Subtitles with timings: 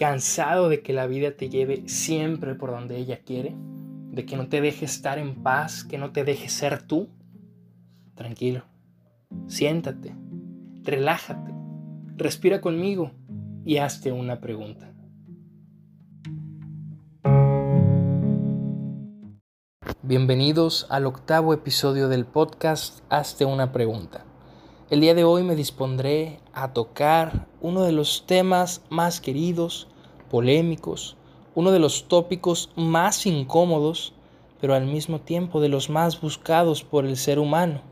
[0.00, 3.54] ¿Cansado de que la vida te lleve siempre por donde ella quiere?
[3.54, 7.10] ¿De que no te deje estar en paz, que no te deje ser tú?
[8.14, 8.62] Tranquilo,
[9.46, 10.14] siéntate,
[10.84, 11.52] relájate,
[12.16, 13.10] respira conmigo
[13.66, 14.90] y hazte una pregunta.
[20.02, 24.24] Bienvenidos al octavo episodio del podcast Hazte una pregunta.
[24.90, 29.86] El día de hoy me dispondré a tocar uno de los temas más queridos,
[30.30, 31.16] polémicos,
[31.54, 34.14] uno de los tópicos más incómodos,
[34.60, 37.82] pero al mismo tiempo de los más buscados por el ser humano,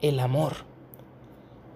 [0.00, 0.64] el amor.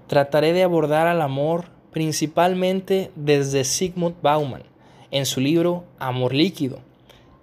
[0.07, 4.63] Trataré de abordar al amor principalmente desde Sigmund Bauman,
[5.11, 6.79] en su libro Amor líquido.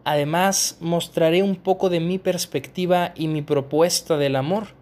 [0.06, 4.78] Además, mostraré un poco de mi perspectiva y mi propuesta del amor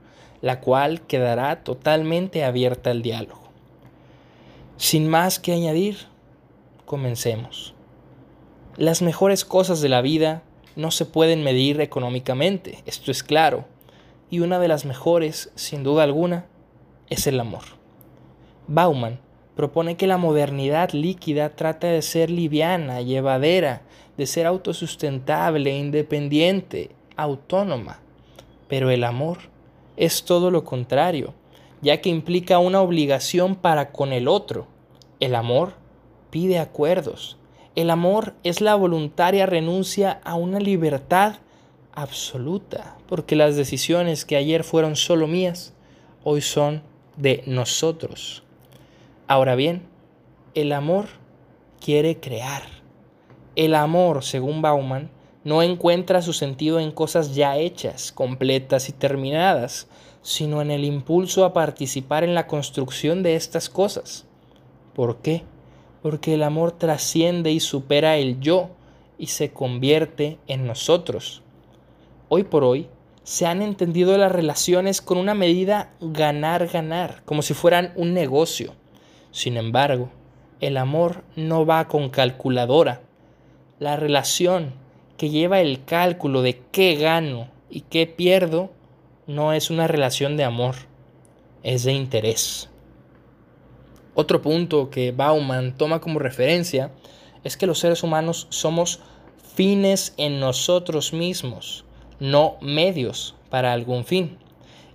[0.45, 3.41] la cual quedará totalmente abierta al diálogo.
[4.77, 5.97] Sin más que añadir,
[6.85, 7.73] comencemos.
[8.77, 10.43] Las mejores cosas de la vida
[10.75, 13.65] no se pueden medir económicamente, esto es claro,
[14.29, 16.45] y una de las mejores, sin duda alguna,
[17.09, 17.63] es el amor.
[18.67, 19.19] Bauman
[19.55, 23.83] propone que la modernidad líquida trata de ser liviana, llevadera,
[24.17, 27.99] de ser autosustentable, independiente, autónoma,
[28.67, 29.37] pero el amor
[29.97, 31.33] es todo lo contrario,
[31.81, 34.67] ya que implica una obligación para con el otro.
[35.19, 35.73] El amor
[36.35, 37.37] pide acuerdos.
[37.77, 41.35] El amor es la voluntaria renuncia a una libertad
[41.93, 45.73] absoluta, porque las decisiones que ayer fueron solo mías,
[46.25, 46.83] hoy son
[47.15, 48.43] de nosotros.
[49.29, 49.83] Ahora bien,
[50.55, 51.05] el amor
[51.79, 52.63] quiere crear.
[53.55, 55.11] El amor, según Bauman,
[55.45, 59.87] no encuentra su sentido en cosas ya hechas, completas y terminadas,
[60.21, 64.25] sino en el impulso a participar en la construcción de estas cosas.
[64.94, 65.45] ¿Por qué?
[66.06, 68.69] Porque el amor trasciende y supera el yo
[69.18, 71.41] y se convierte en nosotros.
[72.30, 72.88] Hoy por hoy
[73.24, 78.75] se han entendido las relaciones con una medida ganar-ganar, como si fueran un negocio.
[79.31, 80.12] Sin embargo,
[80.59, 83.01] el amor no va con calculadora.
[83.80, 84.74] La relación
[85.18, 88.69] que lleva el cálculo de qué gano y qué pierdo
[89.25, 90.75] no es una relación de amor,
[91.63, 92.69] es de interés.
[94.16, 96.92] Otro punto que Bauman toma como referencia
[97.44, 99.02] es que los seres humanos somos
[99.53, 101.84] fines en nosotros mismos,
[102.20, 104.38] no medios para algún fin.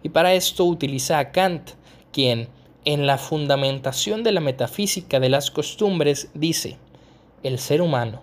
[0.02, 1.72] Y para esto utiliza a Kant,
[2.12, 2.48] quien
[2.86, 6.78] en la fundamentación de la metafísica de las costumbres dice,
[7.42, 8.22] el ser humano,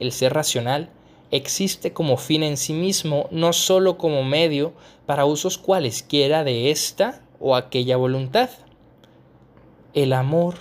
[0.00, 0.88] el ser racional,
[1.30, 4.72] existe como fin en sí mismo, no sólo como medio
[5.04, 8.48] para usos cualesquiera de esta o aquella voluntad.
[9.94, 10.54] El amor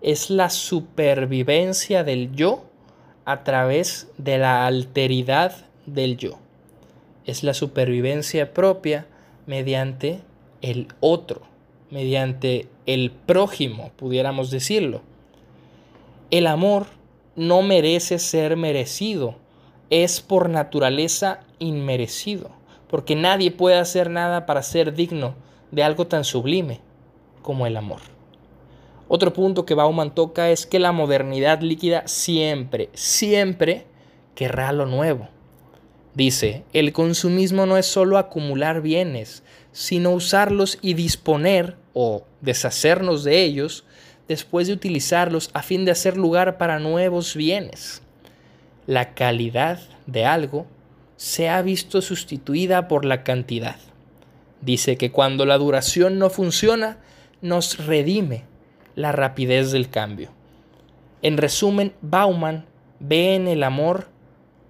[0.00, 2.64] es la supervivencia del yo
[3.26, 6.38] a través de la alteridad del yo.
[7.26, 9.06] Es la supervivencia propia
[9.46, 10.22] mediante
[10.62, 11.42] el otro,
[11.90, 15.02] mediante el prójimo, pudiéramos decirlo.
[16.30, 16.86] El amor
[17.36, 19.36] no merece ser merecido,
[19.90, 22.50] es por naturaleza inmerecido,
[22.88, 25.34] porque nadie puede hacer nada para ser digno
[25.70, 26.80] de algo tan sublime
[27.42, 28.00] como el amor.
[29.14, 33.84] Otro punto que Bauman toca es que la modernidad líquida siempre, siempre
[34.34, 35.28] querrá lo nuevo.
[36.14, 39.42] Dice, el consumismo no es solo acumular bienes,
[39.72, 43.84] sino usarlos y disponer o deshacernos de ellos
[44.28, 48.02] después de utilizarlos a fin de hacer lugar para nuevos bienes
[48.86, 50.66] la calidad de algo
[51.16, 53.76] se ha visto sustituida por la cantidad.
[54.60, 56.98] Dice que cuando la duración no funciona,
[57.40, 58.44] nos redime
[58.94, 60.30] la rapidez del cambio.
[61.22, 62.66] En resumen, Bauman
[62.98, 64.08] ve en el amor,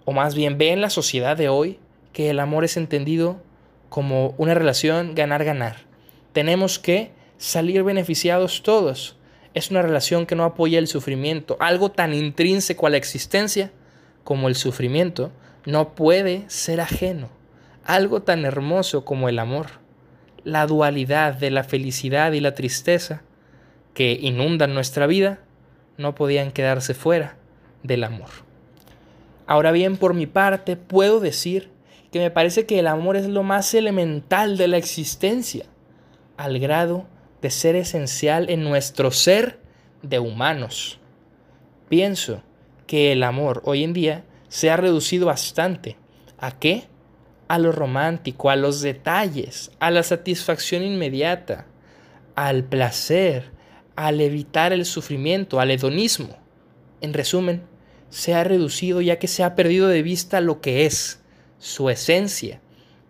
[0.04, 1.78] o más bien ve en la sociedad de hoy,
[2.12, 3.40] que el amor es entendido
[3.88, 5.76] como una relación ganar-ganar.
[6.32, 9.16] Tenemos que salir beneficiados todos.
[9.54, 13.70] Es una relación que no apoya el sufrimiento, algo tan intrínseco a la existencia
[14.24, 15.32] como el sufrimiento
[15.66, 17.28] no puede ser ajeno.
[17.84, 19.66] Algo tan hermoso como el amor,
[20.44, 23.22] la dualidad de la felicidad y la tristeza
[23.94, 25.40] que inundan nuestra vida,
[25.98, 27.36] no podían quedarse fuera
[27.82, 28.30] del amor.
[29.46, 31.70] Ahora bien, por mi parte, puedo decir
[32.10, 35.66] que me parece que el amor es lo más elemental de la existencia,
[36.36, 37.06] al grado
[37.40, 39.58] de ser esencial en nuestro ser
[40.02, 40.98] de humanos.
[41.88, 42.42] Pienso
[42.86, 45.96] que el amor hoy en día se ha reducido bastante.
[46.38, 46.84] ¿A qué?
[47.48, 51.66] A lo romántico, a los detalles, a la satisfacción inmediata,
[52.34, 53.50] al placer,
[53.96, 56.36] al evitar el sufrimiento, al hedonismo.
[57.00, 57.62] En resumen,
[58.10, 61.20] se ha reducido ya que se ha perdido de vista lo que es,
[61.58, 62.60] su esencia,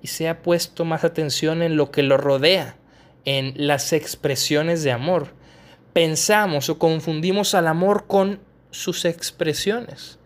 [0.00, 2.76] y se ha puesto más atención en lo que lo rodea,
[3.24, 5.34] en las expresiones de amor.
[5.92, 8.40] Pensamos o confundimos al amor con
[8.70, 10.18] sus expresiones.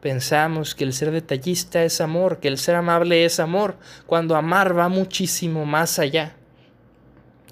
[0.00, 3.76] Pensamos que el ser detallista es amor, que el ser amable es amor,
[4.06, 6.36] cuando amar va muchísimo más allá.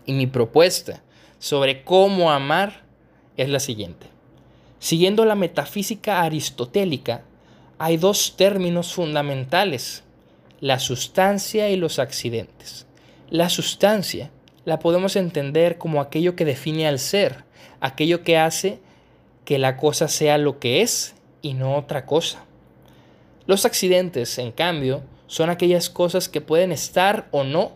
[0.05, 1.03] Y mi propuesta
[1.47, 2.83] sobre cómo amar
[3.37, 4.09] es la siguiente.
[4.81, 7.23] Siguiendo la metafísica aristotélica,
[7.79, 10.03] hay dos términos fundamentales,
[10.59, 12.87] la sustancia y los accidentes.
[13.31, 14.33] La sustancia
[14.65, 17.45] la podemos entender como aquello que define al ser,
[17.79, 18.81] aquello que hace
[19.45, 22.45] que la cosa sea lo que es y no otra cosa.
[23.47, 27.71] Los accidentes, en cambio, son aquellas cosas que pueden estar o no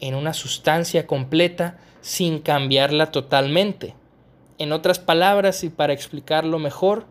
[0.00, 3.94] en una sustancia completa sin cambiarla totalmente.
[4.58, 7.06] En otras palabras, y para explicarlo mejor,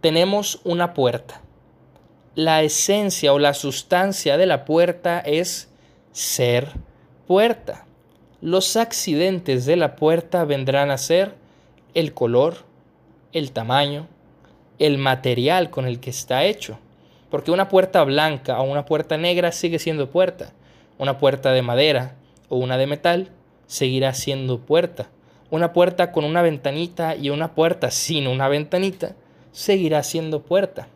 [0.00, 1.42] tenemos una puerta.
[2.34, 5.68] La esencia o la sustancia de la puerta es
[6.12, 6.68] ser
[7.26, 7.84] puerta.
[8.40, 11.34] Los accidentes de la puerta vendrán a ser
[11.92, 12.64] el color,
[13.34, 14.08] el tamaño,
[14.78, 16.78] el material con el que está hecho.
[17.28, 20.54] Porque una puerta blanca o una puerta negra sigue siendo puerta.
[20.96, 22.16] Una puerta de madera
[22.48, 23.30] o una de metal
[23.70, 25.10] seguirá siendo puerta
[25.50, 29.16] una puerta con una ventanita y una puerta sin una ventanita
[29.52, 30.88] seguirá siendo puerta.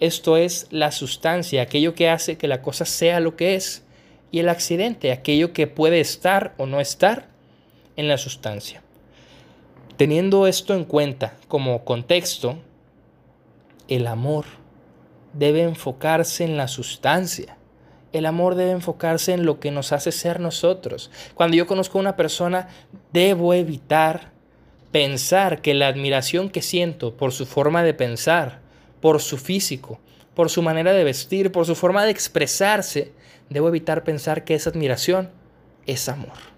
[0.00, 3.84] Esto es la sustancia, aquello que hace que la cosa sea lo que es,
[4.32, 7.28] y el accidente, aquello que puede estar o no estar
[7.96, 8.82] en la sustancia.
[9.96, 12.58] Teniendo esto en cuenta como contexto,
[13.88, 14.46] el amor
[15.34, 17.56] debe enfocarse en la sustancia
[18.12, 21.10] el amor debe enfocarse en lo que nos hace ser nosotros.
[21.34, 22.68] Cuando yo conozco a una persona,
[23.12, 24.32] debo evitar
[24.92, 28.60] pensar que la admiración que siento por su forma de pensar,
[29.00, 29.98] por su físico,
[30.34, 33.12] por su manera de vestir, por su forma de expresarse,
[33.48, 35.30] debo evitar pensar que esa admiración
[35.86, 36.52] es amor.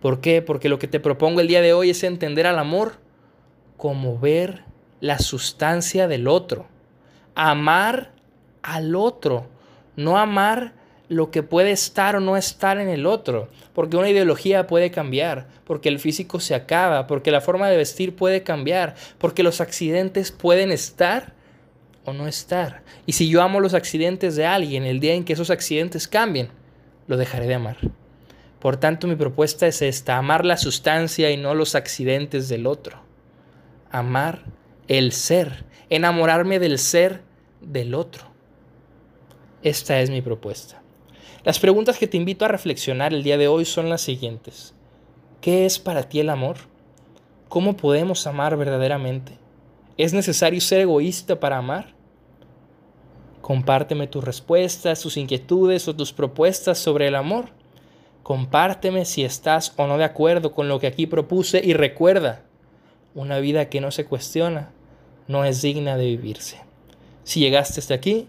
[0.00, 0.42] ¿Por qué?
[0.42, 2.94] Porque lo que te propongo el día de hoy es entender al amor
[3.76, 4.64] como ver
[5.00, 6.66] la sustancia del otro,
[7.34, 8.12] amar
[8.62, 9.46] al otro
[9.96, 10.72] no amar
[11.08, 15.46] lo que puede estar o no estar en el otro, porque una ideología puede cambiar,
[15.64, 20.32] porque el físico se acaba, porque la forma de vestir puede cambiar, porque los accidentes
[20.32, 21.34] pueden estar
[22.04, 22.82] o no estar.
[23.06, 26.48] Y si yo amo los accidentes de alguien, el día en que esos accidentes cambien,
[27.06, 27.76] lo dejaré de amar.
[28.58, 33.02] Por tanto, mi propuesta es esta, amar la sustancia y no los accidentes del otro.
[33.90, 34.44] Amar
[34.88, 37.22] el ser, enamorarme del ser
[37.60, 38.31] del otro.
[39.62, 40.82] Esta es mi propuesta.
[41.44, 44.74] Las preguntas que te invito a reflexionar el día de hoy son las siguientes.
[45.40, 46.56] ¿Qué es para ti el amor?
[47.48, 49.38] ¿Cómo podemos amar verdaderamente?
[49.96, 51.94] ¿Es necesario ser egoísta para amar?
[53.40, 57.50] Compárteme tus respuestas, tus inquietudes o tus propuestas sobre el amor.
[58.24, 62.42] Compárteme si estás o no de acuerdo con lo que aquí propuse y recuerda,
[63.14, 64.72] una vida que no se cuestiona
[65.28, 66.58] no es digna de vivirse.
[67.24, 68.28] Si llegaste hasta aquí,